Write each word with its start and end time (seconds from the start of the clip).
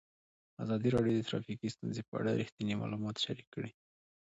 ازادي 0.63 0.89
راډیو 0.95 1.15
د 1.17 1.21
ټرافیکي 1.29 1.67
ستونزې 1.75 2.01
په 2.09 2.13
اړه 2.19 2.31
رښتیني 2.41 2.73
معلومات 2.81 3.15
شریک 3.25 3.47
کړي. 3.55 3.71